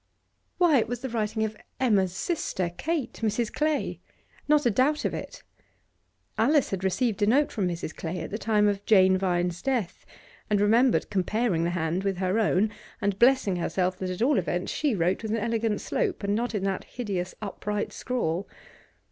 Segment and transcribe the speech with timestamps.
[0.57, 3.53] Why, it was the writing of Emma's sister, Kate, Mrs.
[3.53, 3.99] Clay.
[4.47, 5.43] Not a doubt of it.
[6.39, 7.95] Alice had received a note from Mrs.
[7.95, 10.03] Clay at the time of Jane Vine's death,
[10.49, 14.71] and remembered comparing the hand with her own and blessing herself that at all events
[14.71, 18.47] she wrote with an elegant slope, and not in that hideous upright scrawl.